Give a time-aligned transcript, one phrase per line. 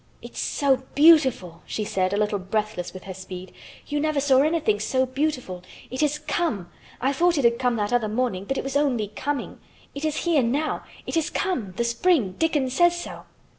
[0.23, 3.53] "It's so beautiful!" she said, a little breathless with her speed.
[3.85, 5.61] "You never saw anything so beautiful!
[5.91, 6.71] It has come!
[6.99, 9.59] I thought it had come that other morning, but it was only coming.
[9.93, 10.85] It is here now!
[11.05, 12.31] It has come, the Spring!
[12.39, 13.25] Dickon says so!"